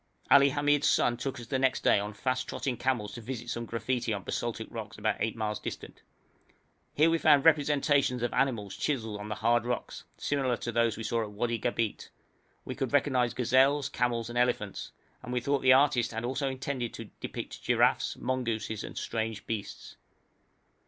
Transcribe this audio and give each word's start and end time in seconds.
Ali 0.31 0.49
Hamid's 0.49 0.89
son 0.89 1.15
took 1.15 1.39
us 1.39 1.45
the 1.45 1.59
next 1.59 1.83
day 1.83 1.99
on 1.99 2.11
fast 2.15 2.47
trotting 2.49 2.75
camels 2.75 3.13
to 3.13 3.21
visit 3.21 3.51
some 3.51 3.67
graffiti 3.67 4.11
on 4.11 4.23
basaltic 4.23 4.67
rocks 4.71 4.97
about 4.97 5.17
eight 5.19 5.35
miles 5.35 5.59
distant. 5.59 6.01
Here 6.95 7.11
we 7.11 7.19
found 7.19 7.45
representations 7.45 8.23
of 8.23 8.33
animals 8.33 8.75
chiselled 8.75 9.19
on 9.19 9.29
the 9.29 9.35
hard 9.35 9.63
rocks, 9.63 10.05
similar 10.17 10.57
to 10.57 10.71
those 10.71 10.97
we 10.97 11.03
saw 11.03 11.23
in 11.23 11.35
Wadi 11.35 11.59
Gabeit; 11.59 12.09
we 12.65 12.73
could 12.73 12.93
recognise 12.93 13.35
gazelles, 13.35 13.89
camels, 13.89 14.27
and 14.27 14.39
elephants, 14.39 14.91
and 15.21 15.31
we 15.31 15.39
thought 15.39 15.61
the 15.61 15.73
artist 15.73 16.15
also 16.15 16.45
had 16.47 16.53
intended 16.53 16.95
to 16.95 17.11
depict 17.19 17.61
giraffes, 17.61 18.17
mongooses, 18.17 18.83
and 18.83 18.93
other 18.95 19.01
strange 19.03 19.45
beasts. 19.45 19.97